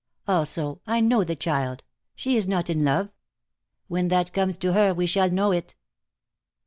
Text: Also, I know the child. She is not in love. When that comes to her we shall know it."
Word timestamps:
Also, 0.27 0.81
I 0.87 0.99
know 0.99 1.23
the 1.23 1.35
child. 1.35 1.83
She 2.15 2.35
is 2.35 2.47
not 2.47 2.71
in 2.71 2.83
love. 2.83 3.11
When 3.87 4.07
that 4.07 4.33
comes 4.33 4.57
to 4.57 4.73
her 4.73 4.95
we 4.95 5.05
shall 5.05 5.29
know 5.29 5.51
it." 5.51 5.75